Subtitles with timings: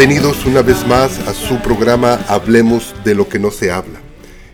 [0.00, 4.00] Bienvenidos una vez más a su programa Hablemos de lo que no se habla.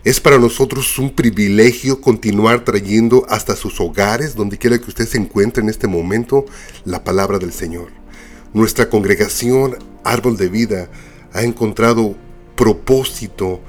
[0.02, 5.18] Es para nosotros un privilegio continuar trayendo hasta sus hogares, donde quiera que usted se
[5.18, 6.46] encuentre en este momento,
[6.84, 7.90] la palabra del Señor.
[8.54, 10.88] Nuestra congregación Árbol de Vida
[11.32, 12.16] ha encontrado
[12.56, 13.60] propósito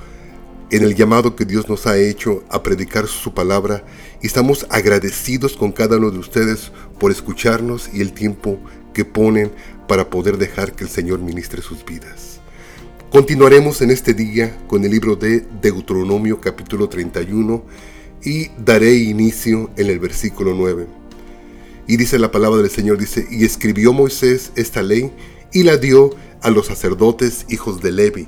[0.69, 3.85] en el llamado que Dios nos ha hecho a predicar su palabra
[4.21, 8.59] estamos agradecidos con cada uno de ustedes por escucharnos y el tiempo
[8.93, 9.51] que ponen
[9.87, 12.41] para poder dejar que el Señor ministre sus vidas.
[13.11, 17.63] Continuaremos en este día con el libro de Deuteronomio capítulo 31
[18.23, 20.87] y daré inicio en el versículo 9.
[21.87, 25.13] Y dice la palabra del Señor, dice, y escribió Moisés esta ley
[25.53, 26.09] y la dio
[26.41, 28.27] a los sacerdotes hijos de Levi,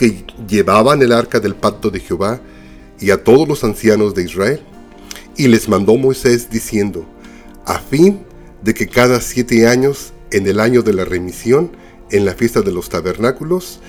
[0.00, 2.40] que llevaban el arca del pacto de Jehová,
[2.98, 4.60] y a todos los ancianos de Israel.
[5.36, 7.04] Y les mandó Moisés diciendo,
[7.66, 8.20] a fin
[8.62, 11.72] de que cada siete años, en el año de la remisión,
[12.10, 13.80] en la fiesta de los tabernáculos,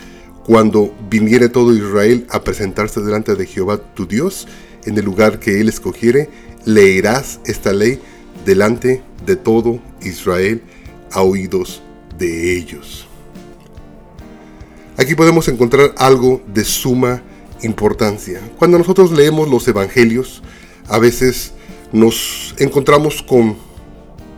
[0.45, 4.49] cuando viniere todo Israel a presentarse delante de Jehová tu Dios,
[4.83, 6.29] en el lugar que él escogiere,
[6.65, 8.01] leerás esta ley
[8.45, 10.61] delante de todo Israel
[11.13, 11.81] a oídos
[12.17, 13.07] de ellos.
[15.01, 17.23] Aquí podemos encontrar algo de suma
[17.63, 18.39] importancia.
[18.59, 20.43] Cuando nosotros leemos los evangelios,
[20.87, 21.53] a veces
[21.91, 23.57] nos encontramos con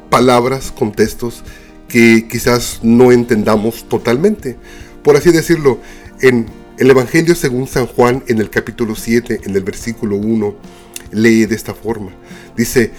[0.09, 1.43] palabras, con textos
[1.89, 4.57] que quizás no entendamos totalmente.
[5.03, 5.79] Por así decirlo,
[6.21, 6.45] en
[6.77, 10.55] el Evangelio según San Juan, en el capítulo 7, en el versículo 1,
[11.11, 12.11] lee de esta forma.
[12.55, 12.93] Dice,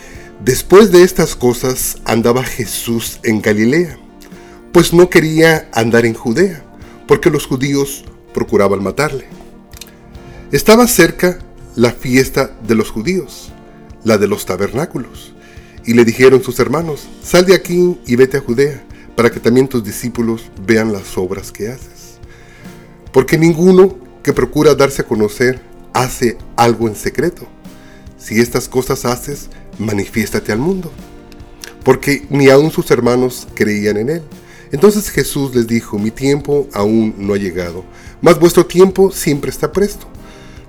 [0.45, 3.97] después de estas cosas andaba Jesús en Galilea,
[4.71, 6.63] pues no quería andar en Judea,
[7.07, 9.27] porque los judíos procuraban matarle.
[10.53, 11.39] Estaba cerca
[11.77, 13.51] la fiesta de los judíos,
[14.05, 15.35] la de los tabernáculos.
[15.85, 18.85] Y le dijeron sus hermanos, sal de aquí y vete a Judea,
[19.17, 22.19] para que también tus discípulos vean las obras que haces.
[23.13, 25.61] Porque ninguno que procura darse a conocer
[25.93, 27.47] hace algo en secreto.
[28.19, 30.91] Si estas cosas haces, manifiéstate al mundo.
[31.85, 34.23] Porque ni aun sus hermanos creían en él.
[34.73, 37.85] Entonces Jesús les dijo, mi tiempo aún no ha llegado,
[38.21, 40.07] mas vuestro tiempo siempre está presto.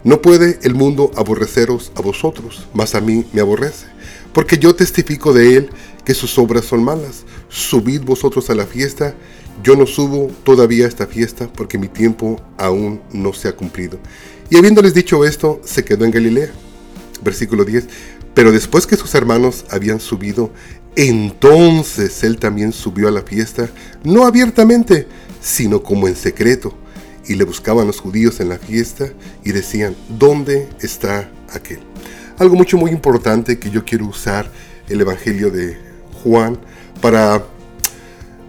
[0.04, 3.88] No puede el mundo aborreceros a vosotros, mas a mí me aborrece
[4.36, 5.70] porque yo testifico de él
[6.04, 7.24] que sus obras son malas.
[7.48, 9.16] Subid vosotros a la fiesta,
[9.64, 13.98] yo no subo todavía a esta fiesta, porque mi tiempo aún no se ha cumplido.
[14.50, 16.52] Y habiéndoles dicho esto, se quedó en Galilea.
[17.24, 17.88] Versículo 10.
[18.34, 20.52] Pero después que sus hermanos habían subido,
[20.96, 23.70] entonces él también subió a la fiesta,
[24.04, 25.08] no abiertamente,
[25.42, 26.78] sino como en secreto.
[27.28, 29.10] Y le buscaban los judíos en la fiesta
[29.44, 31.80] y decían, ¿dónde está aquel?
[32.38, 34.52] algo mucho muy importante que yo quiero usar
[34.90, 35.78] el Evangelio de
[36.24, 36.58] Juan
[37.02, 37.44] para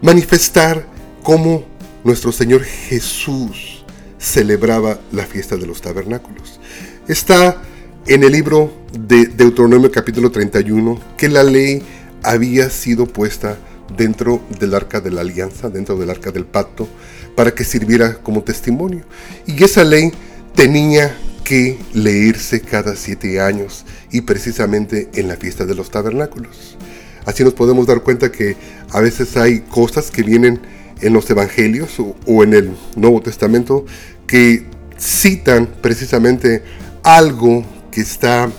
[0.02, 0.86] manifestar
[1.22, 1.64] cómo
[2.04, 3.84] nuestro Señor Jesús
[4.18, 6.60] celebraba la fiesta de los tabernáculos.
[7.06, 7.62] Está
[8.06, 11.82] en el libro de Deuteronomio capítulo 31 que la ley
[12.26, 13.56] había sido puesta
[13.96, 16.88] dentro del arca de la alianza, dentro del arca del pacto,
[17.36, 19.04] para que sirviera como testimonio.
[19.46, 20.12] Y esa ley
[20.54, 26.76] tenía que leerse cada siete años y precisamente en la fiesta de los tabernáculos.
[27.24, 28.56] Así nos podemos dar cuenta que
[28.90, 30.60] a veces hay cosas que vienen
[31.00, 33.84] en los evangelios o, en el Nuevo Testamento
[34.26, 34.66] que
[34.98, 36.64] citan precisamente
[37.04, 38.50] algo que está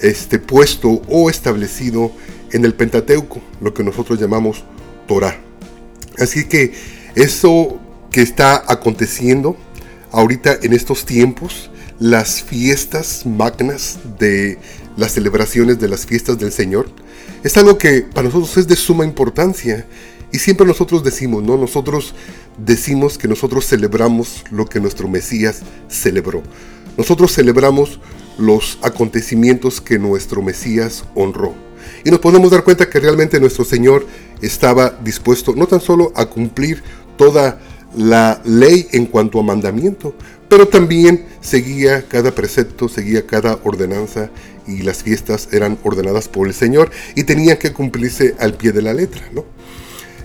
[0.00, 2.10] este, puesto o establecido
[2.54, 4.64] en el Pentateuco, lo que nosotros llamamos
[5.06, 5.36] Torah.
[6.18, 6.72] Así que
[7.16, 7.78] eso
[8.10, 9.56] que está aconteciendo
[10.12, 14.58] ahorita en estos tiempos las fiestas magnas de
[14.96, 16.86] las celebraciones de las fiestas del Señor,
[17.42, 19.86] es algo que para nosotros es de suma importancia.
[20.32, 21.56] Y siempre nosotros decimos, ¿no?
[21.56, 22.14] Nosotros
[22.56, 26.42] decimos que nosotros celebramos lo que nuestro Mesías celebró.
[26.96, 28.00] Nosotros celebramos
[28.38, 31.54] los acontecimientos que nuestro Mesías honró.
[32.04, 34.06] Y nos podemos dar cuenta que realmente nuestro Señor
[34.40, 36.82] estaba dispuesto no tan solo a cumplir
[37.16, 37.60] toda
[37.96, 40.14] la ley en cuanto a mandamiento,
[40.48, 44.30] pero también seguía cada precepto, seguía cada ordenanza
[44.66, 48.82] y las fiestas eran ordenadas por el Señor y tenían que cumplirse al pie de
[48.82, 49.44] la letra, ¿no?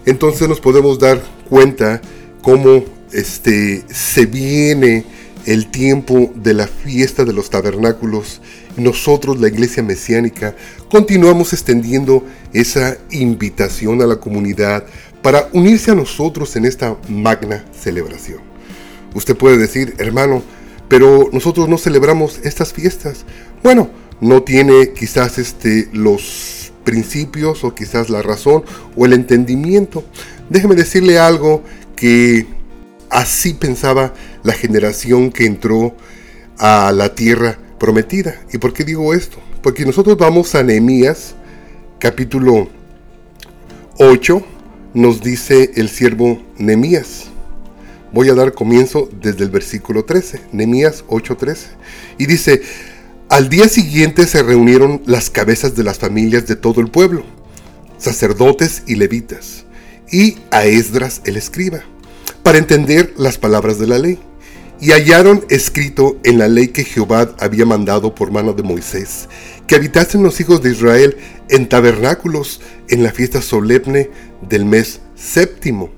[0.05, 2.01] Entonces nos podemos dar cuenta
[2.41, 5.05] cómo este, se viene
[5.45, 8.41] el tiempo de la fiesta de los tabernáculos.
[8.79, 10.55] Nosotros, la iglesia mesiánica,
[10.89, 12.23] continuamos extendiendo
[12.53, 14.85] esa invitación a la comunidad
[15.21, 18.39] para unirse a nosotros en esta magna celebración.
[19.13, 20.43] Usted puede decir, hermano,
[20.87, 23.25] pero nosotros no celebramos estas fiestas.
[23.63, 23.89] Bueno,
[24.21, 28.63] no tiene quizás este, los principios o quizás la razón
[28.95, 30.03] o el entendimiento.
[30.49, 31.63] Déjeme decirle algo
[31.95, 32.47] que
[33.09, 35.95] así pensaba la generación que entró
[36.57, 38.41] a la tierra prometida.
[38.53, 39.37] ¿Y por qué digo esto?
[39.63, 41.35] Porque nosotros vamos a Nehemías
[41.97, 42.69] capítulo
[43.97, 44.41] 8,
[44.93, 47.25] nos dice el siervo Nehemías.
[48.11, 51.67] Voy a dar comienzo desde el versículo 13, Nehemías 8:13.
[52.17, 52.61] Y dice,
[53.29, 57.23] al día siguiente se reunieron las cabezas de las familias de todo el pueblo,
[57.97, 59.65] sacerdotes y levitas,
[60.11, 61.81] y a Esdras el escriba,
[62.41, 64.19] para entender las palabras de la ley.
[64.81, 69.27] Y hallaron escrito en la ley que Jehová había mandado por mano de Moisés,
[69.67, 71.17] que habitasen los hijos de Israel
[71.49, 74.09] en tabernáculos en la fiesta solemne
[74.47, 75.89] del mes séptimo.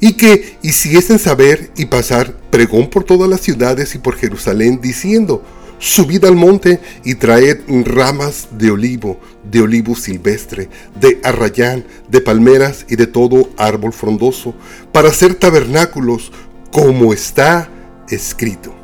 [0.00, 5.42] Y que hiciesen saber y pasar pregón por todas las ciudades y por Jerusalén, diciendo,
[5.78, 10.68] subid al monte y traed ramas de olivo, de olivo silvestre,
[11.00, 14.54] de arrayán, de palmeras y de todo árbol frondoso,
[14.92, 16.32] para hacer tabernáculos
[16.72, 17.70] como está
[18.08, 18.74] escrito.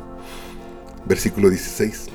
[1.05, 2.09] Versículo 16.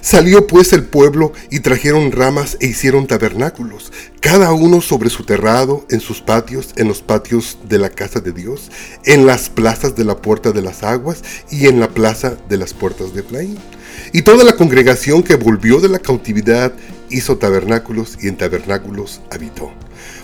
[0.00, 5.86] Salió pues el pueblo y trajeron ramas e hicieron tabernáculos, cada uno sobre su terrado,
[5.90, 8.70] en sus patios, en los patios de la casa de Dios,
[9.04, 12.74] en las plazas de la puerta de las aguas y en la plaza de las
[12.74, 13.58] puertas de Efraín.
[14.12, 16.72] Y toda la congregación que volvió de la cautividad
[17.10, 19.72] hizo tabernáculos y en tabernáculos habitó.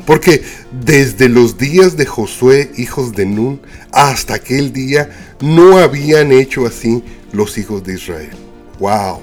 [0.09, 3.61] Porque desde los días de Josué, hijos de Nun,
[3.93, 5.11] hasta aquel día,
[5.43, 8.31] no habían hecho así los hijos de Israel.
[8.81, 9.21] ¡Wow!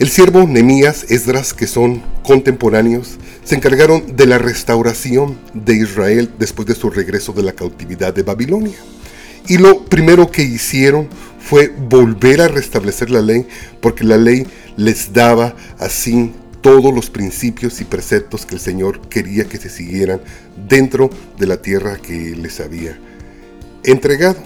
[0.00, 6.66] El siervo Nemías, Esdras, que son contemporáneos, se encargaron de la restauración de Israel después
[6.66, 8.78] de su regreso de la cautividad de Babilonia.
[9.46, 11.08] Y lo primero que hicieron
[11.38, 13.46] fue volver a restablecer la ley,
[13.80, 16.32] porque la ley les daba así
[16.64, 20.22] todos los principios y preceptos que el Señor quería que se siguieran
[20.66, 22.98] dentro de la tierra que les había
[23.82, 24.38] entregado.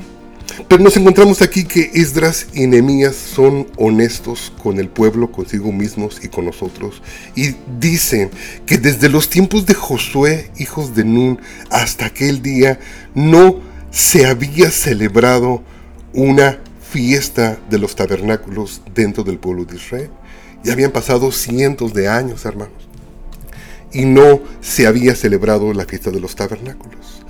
[0.66, 6.18] Pero nos encontramos aquí que Esdras y Nehemías son honestos con el pueblo, consigo mismos
[6.20, 7.02] y con nosotros.
[7.36, 8.30] Y dicen
[8.66, 12.80] que desde los tiempos de Josué, hijos de Nun, hasta aquel día,
[13.14, 13.60] no
[13.92, 15.62] se había celebrado
[16.12, 16.58] una
[16.90, 20.10] fiesta de los tabernáculos dentro del pueblo de Israel.
[20.64, 22.88] Ya habían pasado cientos de años, hermanos.
[23.92, 27.22] Y no se había celebrado la fiesta de los tabernáculos.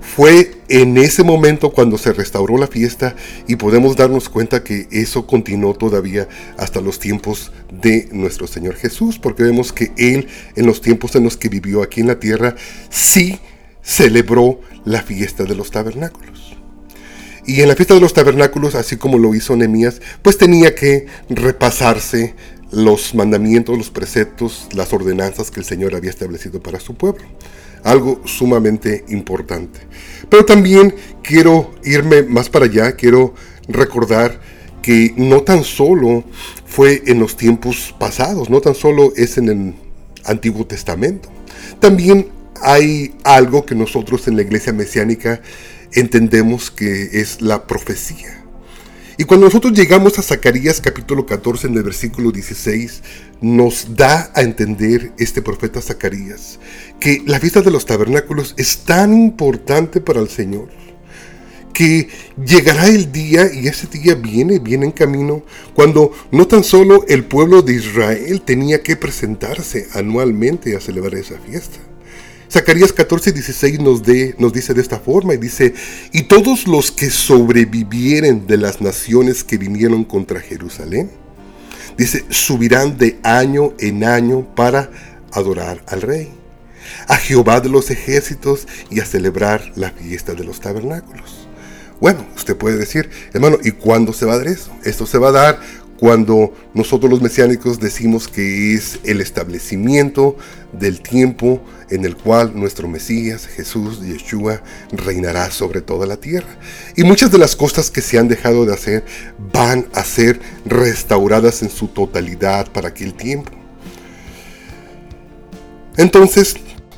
[0.00, 3.14] Fue en ese momento cuando se restauró la fiesta
[3.46, 9.18] y podemos darnos cuenta que eso continuó todavía hasta los tiempos de nuestro Señor Jesús,
[9.18, 10.26] porque vemos que Él
[10.56, 12.56] en los tiempos en los que vivió aquí en la tierra
[12.90, 13.38] sí
[13.80, 16.56] celebró la fiesta de los tabernáculos.
[17.46, 21.06] Y en la fiesta de los tabernáculos, así como lo hizo Nehemías, pues tenía que
[21.30, 22.34] repasarse
[22.70, 27.24] los mandamientos, los preceptos, las ordenanzas que el Señor había establecido para su pueblo.
[27.84, 29.80] Algo sumamente importante.
[30.28, 33.34] Pero también quiero irme más para allá, quiero
[33.68, 34.40] recordar
[34.82, 36.24] que no tan solo
[36.66, 39.74] fue en los tiempos pasados, no tan solo es en el
[40.24, 41.28] Antiguo Testamento.
[41.80, 42.28] También
[42.62, 45.40] hay algo que nosotros en la iglesia mesiánica
[45.92, 48.37] entendemos que es la profecía.
[49.20, 53.02] Y cuando nosotros llegamos a Zacarías capítulo 14 en el versículo 16,
[53.40, 56.60] nos da a entender este profeta Zacarías
[57.00, 60.68] que la fiesta de los tabernáculos es tan importante para el Señor
[61.72, 62.08] que
[62.44, 65.42] llegará el día, y ese día viene, viene en camino,
[65.74, 71.38] cuando no tan solo el pueblo de Israel tenía que presentarse anualmente a celebrar esa
[71.38, 71.78] fiesta,
[72.50, 74.02] Zacarías 14, 16 nos,
[74.38, 75.74] nos dice de esta forma y dice,
[76.12, 81.10] y todos los que sobrevivieren de las naciones que vinieron contra Jerusalén,
[81.98, 84.90] dice, subirán de año en año para
[85.32, 86.30] adorar al rey,
[87.06, 91.48] a Jehová de los ejércitos y a celebrar la fiesta de los tabernáculos.
[92.00, 94.70] Bueno, usted puede decir, hermano, ¿y cuándo se va a dar eso?
[94.84, 95.60] Esto se va a dar
[95.98, 100.36] cuando nosotros los mesiánicos decimos que es el establecimiento
[100.72, 104.62] del tiempo en el cual nuestro Mesías, Jesús, Yeshua,
[104.92, 106.48] reinará sobre toda la tierra.
[106.96, 109.04] Y muchas de las cosas que se han dejado de hacer
[109.52, 113.50] van a ser restauradas en su totalidad para aquel tiempo.
[115.96, 116.54] Entonces,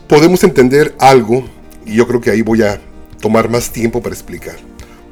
[0.09, 1.49] podemos entender algo,
[1.87, 2.81] y yo creo que ahí voy a
[3.21, 4.57] tomar más tiempo para explicar.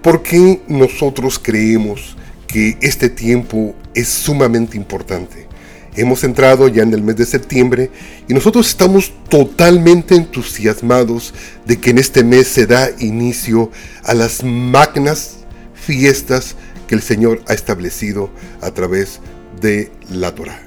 [0.02, 2.16] ¿Por qué nosotros creemos
[2.48, 5.46] que este tiempo es sumamente importante.
[5.94, 7.90] Hemos entrado ya en el mes de septiembre
[8.28, 11.34] y nosotros estamos totalmente entusiasmados
[11.66, 13.70] de que en este mes se da inicio
[14.04, 15.38] a las magnas
[15.74, 19.20] fiestas que el Señor ha establecido a través
[19.60, 20.62] de la Torah.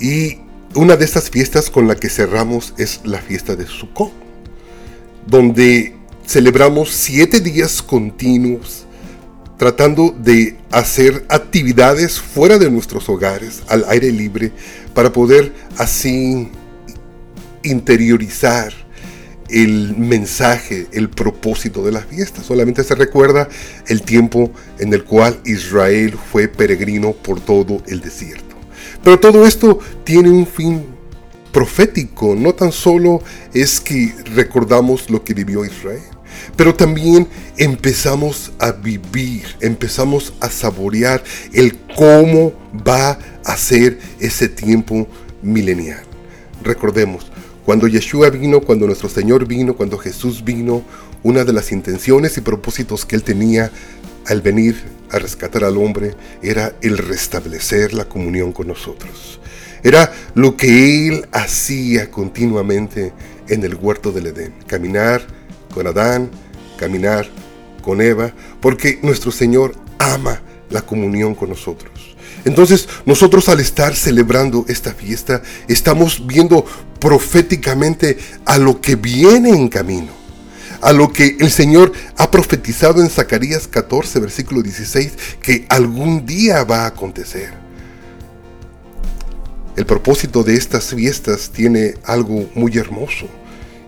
[0.00, 0.38] Y
[0.74, 4.12] una de estas fiestas con la que cerramos es la fiesta de Sukkot.
[5.26, 8.85] donde celebramos siete días continuos
[9.58, 14.52] tratando de hacer actividades fuera de nuestros hogares, al aire libre,
[14.94, 16.50] para poder así
[17.62, 18.72] interiorizar
[19.48, 22.46] el mensaje, el propósito de las fiestas.
[22.46, 23.48] Solamente se recuerda
[23.86, 28.56] el tiempo en el cual Israel fue peregrino por todo el desierto.
[29.02, 30.84] Pero todo esto tiene un fin
[31.52, 33.22] profético, no tan solo
[33.54, 36.02] es que recordamos lo que vivió Israel,
[36.56, 42.52] pero también empezamos a vivir, empezamos a saborear el cómo
[42.86, 45.06] va a ser ese tiempo
[45.42, 46.02] milenial.
[46.62, 47.30] Recordemos,
[47.64, 50.84] cuando Yeshua vino, cuando nuestro Señor vino, cuando Jesús vino,
[51.22, 53.70] una de las intenciones y propósitos que Él tenía
[54.26, 54.76] al venir
[55.10, 59.40] a rescatar al hombre era el restablecer la comunión con nosotros.
[59.82, 63.12] Era lo que Él hacía continuamente
[63.48, 65.26] en el huerto del Edén, caminar
[65.76, 66.30] con Adán,
[66.78, 67.28] caminar
[67.82, 70.40] con Eva, porque nuestro Señor ama
[70.70, 72.16] la comunión con nosotros.
[72.46, 76.64] Entonces nosotros al estar celebrando esta fiesta estamos viendo
[76.98, 78.16] proféticamente
[78.46, 80.12] a lo que viene en camino,
[80.80, 86.64] a lo que el Señor ha profetizado en Zacarías 14, versículo 16, que algún día
[86.64, 87.52] va a acontecer.
[89.76, 93.28] El propósito de estas fiestas tiene algo muy hermoso.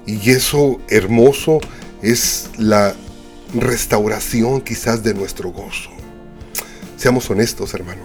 [0.09, 1.61] Y eso hermoso
[2.01, 2.95] es la
[3.55, 5.91] restauración quizás de nuestro gozo.
[6.97, 8.01] Seamos honestos, hermano.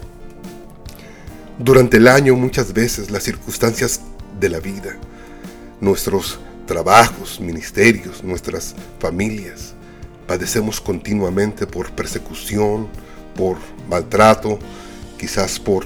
[1.57, 4.01] Durante el año muchas veces las circunstancias
[4.37, 4.97] de la vida,
[5.79, 9.73] nuestros trabajos, ministerios, nuestras familias,
[10.27, 12.89] padecemos continuamente por persecución,
[13.33, 13.55] por
[13.89, 14.59] maltrato,
[15.17, 15.85] quizás por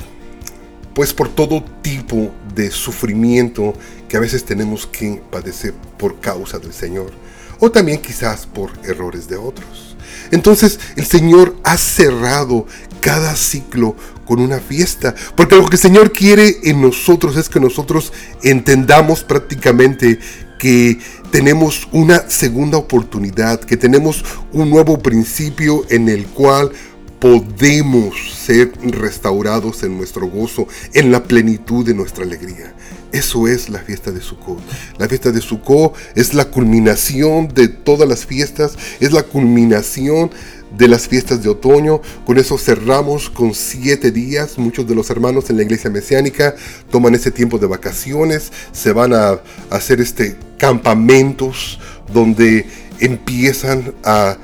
[0.97, 3.75] pues por todo tipo de sufrimiento
[4.09, 7.11] que a veces tenemos que padecer por causa del Señor
[7.59, 9.95] o también quizás por errores de otros.
[10.31, 12.65] Entonces el Señor ha cerrado
[12.99, 17.59] cada ciclo con una fiesta, porque lo que el Señor quiere en nosotros es que
[17.59, 18.11] nosotros
[18.41, 20.17] entendamos prácticamente
[20.57, 20.97] que
[21.31, 26.71] tenemos una segunda oportunidad, que tenemos un nuevo principio en el cual
[27.19, 32.73] podemos ser restaurados en nuestro gozo, en la plenitud de nuestra alegría.
[33.11, 34.59] Eso es la fiesta de Sukkot.
[34.97, 40.29] La fiesta de Sukkot es la culminación de todas las fiestas, es la culminación
[40.77, 42.01] de las fiestas de otoño.
[42.25, 44.57] Con eso cerramos con siete días.
[44.57, 46.55] Muchos de los hermanos en la iglesia mesiánica
[46.91, 51.79] toman ese tiempo de vacaciones, se van a, hacer este campamentos
[52.13, 52.65] donde
[52.99, 54.37] empiezan a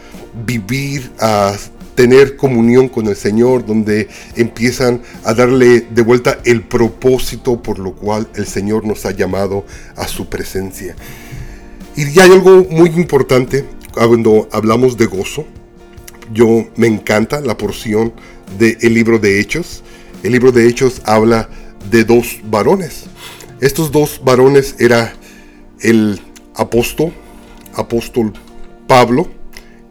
[0.45, 1.55] vivir, a
[1.95, 7.93] tener comunión con el Señor, donde empiezan a darle de vuelta el propósito por lo
[7.93, 10.95] cual el Señor nos ha llamado a su presencia.
[11.95, 15.45] Y hay algo muy importante cuando hablamos de gozo.
[16.33, 18.13] Yo me encanta la porción
[18.57, 19.83] del libro de Hechos.
[20.23, 21.49] El libro de Hechos habla
[21.91, 23.05] de dos varones.
[23.61, 25.13] Estos dos varones era
[25.81, 26.19] el
[26.55, 27.13] apóstol,
[27.75, 28.33] apóstol
[28.87, 29.29] Pablo,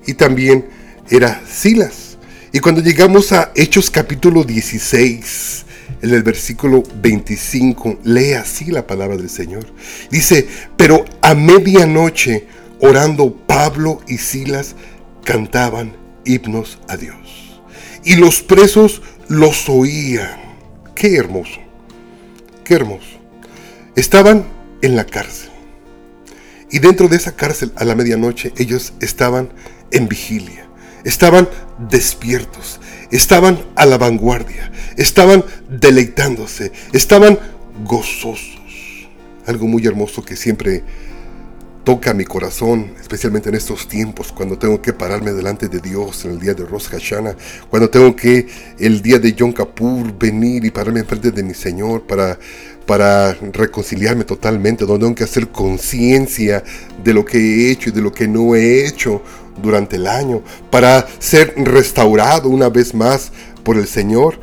[0.06, 0.66] y también
[1.12, 2.16] era Silas.
[2.52, 5.64] Y cuando llegamos a Hechos capítulo 16,
[6.00, 9.66] en el versículo 25, lee así la palabra del Señor.
[10.10, 12.46] Dice, pero a medianoche,
[12.80, 14.74] orando Pablo y Silas,
[15.22, 17.60] cantaban himnos a Dios.
[18.04, 20.40] Y los presos los oían.
[20.94, 21.60] Qué hermoso,
[22.64, 23.20] qué hermoso.
[23.96, 24.46] Estaban
[24.80, 25.50] en la cárcel.
[26.70, 29.52] Y dentro de esa cárcel a la medianoche ellos estaban
[29.90, 30.71] en vigilia
[31.04, 31.48] estaban
[31.90, 32.80] despiertos,
[33.10, 37.38] estaban a la vanguardia, estaban deleitándose, estaban
[37.84, 38.58] gozosos.
[39.46, 40.84] Algo muy hermoso que siempre
[41.84, 46.32] toca mi corazón, especialmente en estos tiempos, cuando tengo que pararme delante de Dios en
[46.32, 47.36] el día de Rosh Hashanah,
[47.68, 48.46] cuando tengo que
[48.78, 52.38] el día de Yom Kippur venir y pararme enfrente de mi Señor para,
[52.86, 56.62] para reconciliarme totalmente, donde tengo que hacer conciencia
[57.02, 59.22] de lo que he hecho y de lo que no he hecho
[59.60, 64.38] durante el año, para ser restaurado una vez más por el Señor.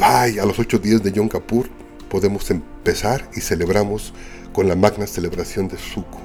[0.00, 1.68] Ay, a los ocho días de Yom Kippur
[2.08, 4.12] podemos empezar y celebramos
[4.52, 6.20] con la magna celebración de Sukkot,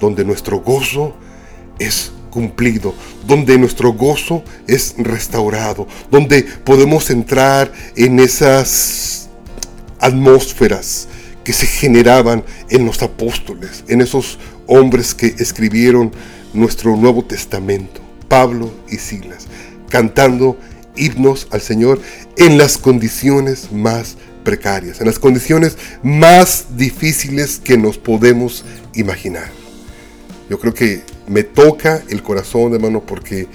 [0.00, 1.14] donde nuestro gozo
[1.78, 2.94] es cumplido,
[3.26, 9.28] donde nuestro gozo es restaurado, donde podemos entrar en esas
[10.00, 11.08] atmósferas
[11.44, 16.12] que se generaban en los apóstoles, en esos hombres que escribieron
[16.52, 19.46] nuestro Nuevo Testamento, Pablo y Silas,
[19.88, 20.56] cantando
[20.96, 22.00] himnos al Señor
[22.36, 29.50] en las condiciones más precarias, en las condiciones más difíciles que nos podemos imaginar.
[30.50, 33.46] Yo creo que me toca el corazón, hermano, porque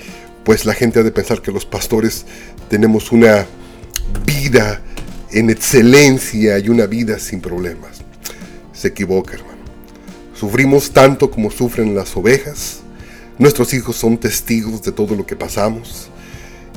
[0.43, 2.25] pues la gente ha de pensar que los pastores
[2.69, 3.45] tenemos una
[4.25, 4.81] vida
[5.31, 8.01] en excelencia y una vida sin problemas.
[8.73, 9.57] Se equivoca, hermano.
[10.33, 12.81] Sufrimos tanto como sufren las ovejas.
[13.39, 16.09] Nuestros hijos son testigos de todo lo que pasamos.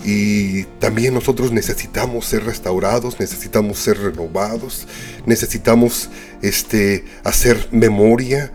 [0.04, 4.86] Y también nosotros necesitamos ser restaurados, necesitamos ser renovados,
[5.26, 6.08] necesitamos
[6.40, 8.50] este, hacer memoria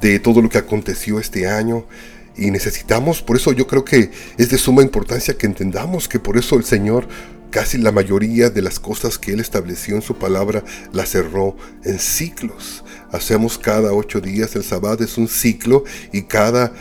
[0.00, 1.86] de todo lo que aconteció este año.
[2.34, 6.36] Y necesitamos, por eso yo creo que es de suma importancia que entendamos que por
[6.36, 7.08] eso el Señor
[7.56, 11.98] casi la mayoría de las cosas que Él estableció en su palabra las cerró en
[11.98, 12.84] ciclos.
[13.10, 16.74] Hacemos cada ocho días, el sábado es un ciclo y cada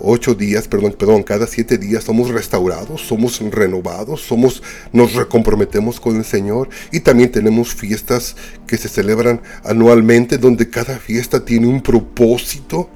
[0.00, 4.62] ocho días, perdón, perdón, cada siete días somos restaurados, somos renovados, somos,
[4.94, 8.34] nos recomprometemos con el Señor y también tenemos fiestas
[8.66, 12.88] que se celebran anualmente donde cada fiesta tiene un propósito,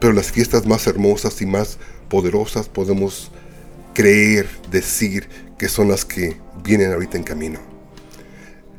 [0.00, 1.78] pero las fiestas más hermosas y más
[2.08, 3.30] poderosas podemos
[3.96, 5.26] creer, decir
[5.56, 7.58] que son las que vienen ahorita en camino.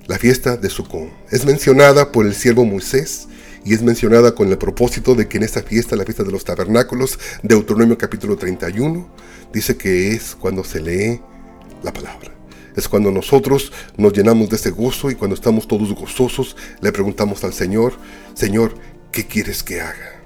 [0.05, 3.27] La fiesta de Sukkot es mencionada por el siervo Moisés
[3.65, 6.45] y es mencionada con el propósito de que en esta fiesta, la fiesta de los
[6.45, 9.09] tabernáculos, Deuteronomio capítulo 31,
[9.51, 11.19] dice que es cuando se lee
[11.81, 12.31] la palabra.
[12.75, 17.43] Es cuando nosotros nos llenamos de ese gozo y cuando estamos todos gozosos le preguntamos
[17.43, 17.93] al Señor,
[18.35, 18.75] Señor,
[19.11, 20.21] ¿qué quieres que haga?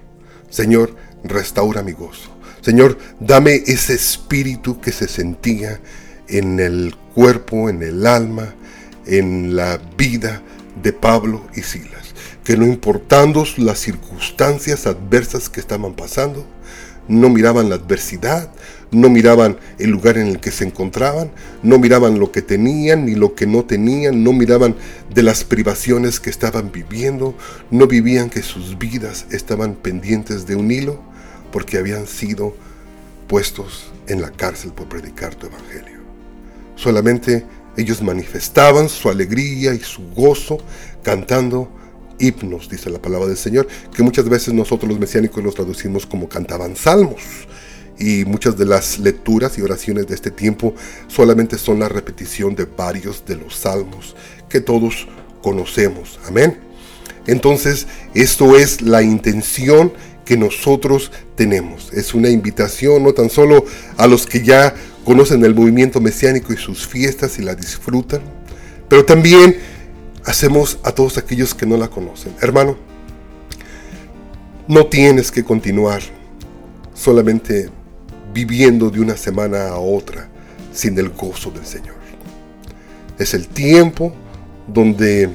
[0.50, 2.41] Señor, restaura mi gozo.
[2.62, 5.80] Señor, dame ese espíritu que se sentía
[6.28, 8.54] en el cuerpo, en el alma,
[9.08, 10.44] en la vida
[10.82, 12.14] de Pablo y Silas.
[12.44, 16.46] Que no importando las circunstancias adversas que estaban pasando,
[17.08, 18.52] no miraban la adversidad,
[18.92, 21.32] no miraban el lugar en el que se encontraban,
[21.64, 24.76] no miraban lo que tenían ni lo que no tenían, no miraban
[25.12, 27.36] de las privaciones que estaban viviendo,
[27.72, 31.11] no vivían que sus vidas estaban pendientes de un hilo
[31.52, 32.56] porque habían sido
[33.28, 36.00] puestos en la cárcel por predicar tu evangelio.
[36.76, 37.46] Solamente
[37.78, 40.58] ellos manifestaban su alegría y su gozo
[41.04, 41.72] cantando
[42.20, 46.30] himnos, dice la palabra del Señor, que muchas veces nosotros los mesiánicos los traducimos como
[46.30, 47.22] cantaban salmos.
[47.98, 50.74] Y muchas de las lecturas y oraciones de este tiempo
[51.08, 54.16] solamente son la repetición de varios de los salmos
[54.50, 55.08] que todos
[55.44, 56.20] conocemos.
[56.28, 56.58] Amén.
[57.28, 59.94] Entonces, esto es la intención
[60.32, 61.92] que nosotros tenemos.
[61.92, 63.66] Es una invitación no tan solo
[63.98, 68.22] a los que ya conocen el movimiento mesiánico y sus fiestas y la disfrutan,
[68.88, 69.58] pero también
[70.24, 72.34] hacemos a todos aquellos que no la conocen.
[72.40, 72.78] Hermano,
[74.70, 76.02] no tienes que continuar
[76.94, 77.70] solamente
[78.34, 80.30] viviendo de una semana a otra
[80.72, 81.96] sin el gozo del Señor.
[83.20, 84.14] Es el tiempo
[84.66, 85.30] donde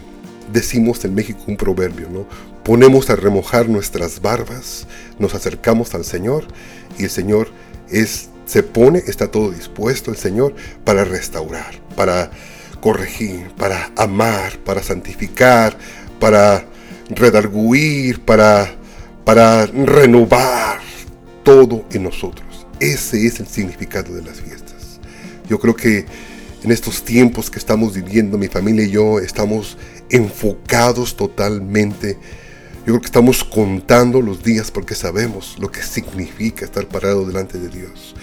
[0.51, 2.25] decimos en México un proverbio, ¿no?
[2.67, 4.89] Ponemos a remojar nuestras barbas,
[5.21, 6.49] nos acercamos al Señor
[6.99, 7.49] y el Señor
[7.89, 10.53] es se pone, está todo dispuesto el Señor
[10.83, 12.33] para restaurar, para
[12.81, 15.79] corregir, para amar, para santificar,
[16.19, 16.65] para
[17.09, 18.75] redarguir, para,
[19.25, 20.81] para renovar
[21.45, 22.67] todo en nosotros.
[22.81, 24.99] Ese es el significado de las fiestas.
[25.49, 26.05] Yo creo que
[26.65, 29.79] en estos tiempos que estamos viviendo, mi familia y yo estamos
[30.11, 32.19] enfocados totalmente.
[32.87, 37.59] Yo creo que estamos contando los días porque sabemos lo que significa estar parado delante
[37.59, 38.15] de Dios.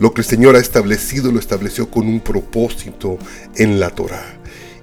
[0.00, 3.18] Lo que el Señor ha establecido lo estableció con un propósito
[3.56, 4.38] en la Torah.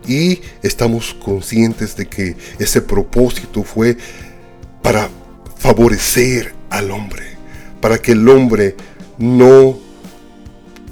[0.08, 3.98] Y estamos conscientes de que ese propósito fue
[4.84, 5.10] para
[5.58, 7.26] favorecer al hombre,
[7.82, 8.76] para que el hombre
[9.18, 9.80] no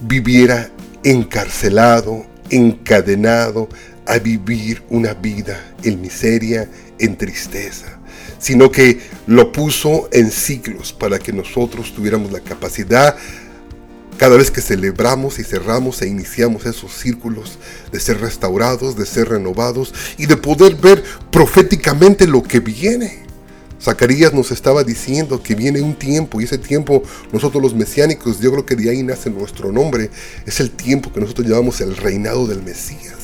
[0.01, 0.71] viviera
[1.03, 3.69] encarcelado, encadenado
[4.07, 8.00] a vivir una vida en miseria, en tristeza,
[8.41, 13.15] sino que lo puso en ciclos para que nosotros tuviéramos la capacidad
[14.17, 17.57] cada vez que celebramos y cerramos e iniciamos esos círculos
[17.91, 23.23] de ser restaurados, de ser renovados y de poder ver proféticamente lo que viene.
[23.81, 27.01] Zacarías nos estaba diciendo que viene un tiempo y ese tiempo
[27.31, 30.11] nosotros los mesiánicos, yo creo que de ahí nace nuestro nombre,
[30.45, 33.20] es el tiempo que nosotros llamamos el reinado del Mesías.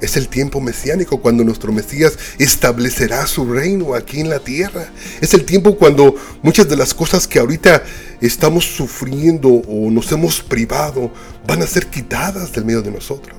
[0.00, 4.88] Es el tiempo mesiánico cuando nuestro Mesías establecerá su reino aquí en la tierra.
[5.20, 7.82] Es el tiempo cuando muchas de las cosas que ahorita
[8.20, 11.12] estamos sufriendo o nos hemos privado
[11.46, 13.36] van a ser quitadas del medio de nosotros.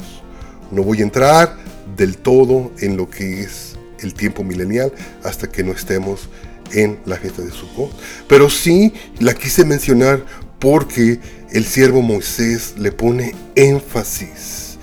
[0.72, 1.58] No voy a entrar
[1.96, 4.92] del todo en lo que es el tiempo milenial
[5.24, 6.30] hasta que no estemos
[6.72, 7.92] en la fiesta de Sukkot.
[8.28, 10.26] Pero sí la quise mencionar
[10.60, 11.20] porque
[11.52, 14.78] el siervo Moisés le pone énfasis,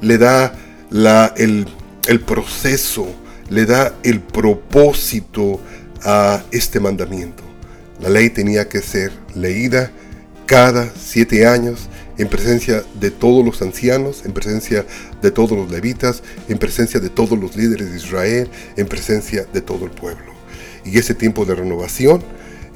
[0.00, 0.56] le da
[0.90, 1.66] la, el,
[2.06, 3.06] el proceso,
[3.48, 5.60] le da el propósito
[6.02, 7.42] a este mandamiento.
[8.00, 9.90] La ley tenía que ser leída
[10.46, 14.86] cada siete años en presencia de todos los ancianos, en presencia
[15.20, 19.60] de todos los levitas, en presencia de todos los líderes de Israel, en presencia de
[19.60, 20.32] todo el pueblo.
[20.84, 22.22] Y ese tiempo de renovación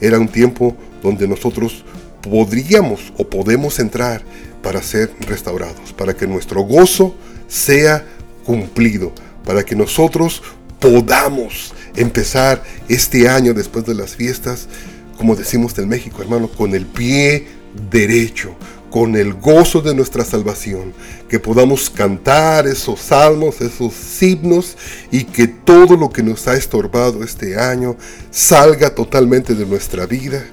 [0.01, 1.85] era un tiempo donde nosotros
[2.23, 4.23] podríamos o podemos entrar
[4.63, 7.15] para ser restaurados, para que nuestro gozo
[7.49, 8.05] sea
[8.45, 9.13] cumplido,
[9.45, 10.43] para que nosotros
[10.79, 14.69] podamos empezar este año después de las fiestas,
[15.17, 17.47] como decimos en México, hermano, con el pie
[17.91, 18.57] derecho,
[18.91, 20.93] con el gozo de nuestra salvación,
[21.29, 24.77] que podamos cantar esos salmos, esos himnos
[25.13, 27.97] y que todo lo que nos ha estorbado este año
[28.31, 30.45] salga totalmente de nuestra vida.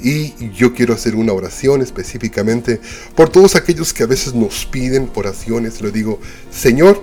[0.00, 2.80] Y yo quiero hacer una oración específicamente
[3.14, 5.80] por todos aquellos que a veces nos piden oraciones.
[5.80, 7.02] Le digo, Señor,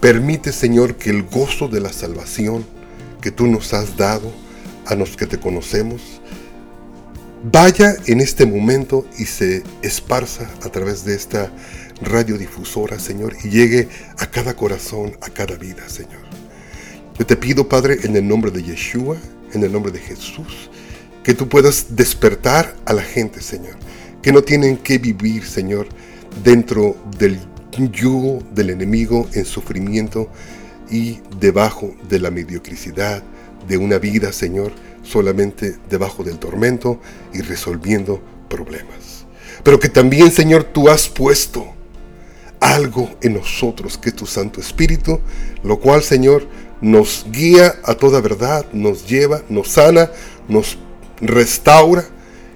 [0.00, 2.64] permite Señor que el gozo de la salvación
[3.20, 4.32] que tú nos has dado
[4.86, 6.20] a los que te conocemos,
[7.50, 11.50] vaya en este momento y se esparza a través de esta
[12.02, 16.22] radiodifusora, Señor, y llegue a cada corazón, a cada vida, Señor.
[17.18, 19.16] Yo te pido, Padre, en el nombre de Yeshua,
[19.52, 20.70] en el nombre de Jesús,
[21.24, 23.76] que tú puedas despertar a la gente, Señor,
[24.22, 25.88] que no tienen que vivir, Señor,
[26.44, 27.40] dentro del
[27.90, 30.28] yugo del enemigo en sufrimiento
[30.90, 33.22] y debajo de la mediocridad
[33.66, 37.00] de una vida, Señor, solamente debajo del tormento
[37.32, 39.24] y resolviendo problemas.
[39.62, 41.66] Pero que también, Señor, tú has puesto
[42.60, 45.20] algo en nosotros, que es tu Santo Espíritu,
[45.62, 46.46] lo cual, Señor,
[46.82, 50.10] nos guía a toda verdad, nos lleva, nos sana,
[50.48, 50.76] nos
[51.20, 52.04] restaura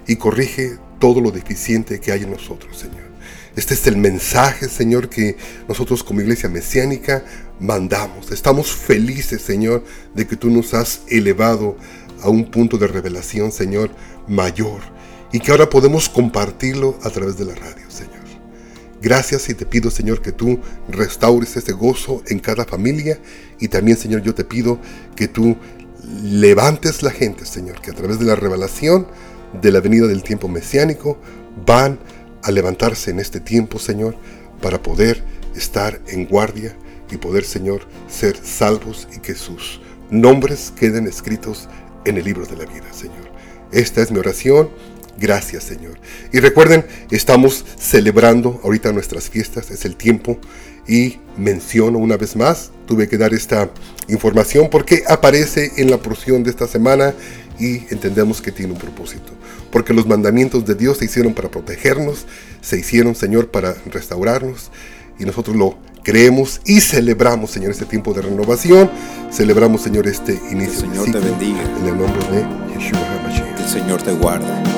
[0.07, 3.09] y corrige todo lo deficiente que hay en nosotros, Señor.
[3.57, 5.37] Este es el mensaje, Señor, que
[5.69, 7.25] nosotros como iglesia mesiánica
[7.59, 8.31] mandamos.
[8.31, 11.77] Estamos felices, Señor, de que tú nos has elevado
[12.23, 13.91] a un punto de revelación, Señor,
[14.29, 14.81] mayor
[15.33, 18.19] y que ahora podemos compartirlo a través de la radio, Señor.
[19.01, 23.21] Gracias y te pido, Señor, que tú restaures ese gozo en cada familia
[23.61, 24.81] y también, Señor, yo te pido
[25.15, 25.57] que tú
[26.23, 29.07] levantes la gente, Señor, que a través de la revelación
[29.61, 31.19] de la venida del tiempo mesiánico
[31.67, 31.99] van
[32.43, 34.17] a levantarse en este tiempo, Señor,
[34.61, 35.23] para poder
[35.55, 36.77] estar en guardia
[37.11, 41.69] y poder, Señor, ser salvos y que sus nombres queden escritos
[42.05, 43.29] en el libro de la vida, Señor.
[43.73, 44.71] Esta es mi oración.
[45.19, 45.99] Gracias, Señor.
[46.33, 50.39] Y recuerden, estamos celebrando ahorita nuestras fiestas, es el tiempo.
[50.87, 53.71] Y menciono una vez más, tuve que dar esta
[54.09, 57.15] información porque aparece en la porción de esta semana
[57.59, 59.33] y entendemos que tiene un propósito.
[59.71, 62.27] Porque los mandamientos de Dios se hicieron para protegernos,
[62.63, 64.71] se hicieron, Señor, para restaurarnos.
[65.19, 68.89] Y nosotros lo creemos y celebramos, Señor, este tiempo de renovación.
[69.31, 71.63] Celebramos, Señor, este inicio el Señor te bendiga.
[71.81, 73.61] En el nombre de Yeshua HaMashiach.
[73.61, 74.78] El Señor te guarde.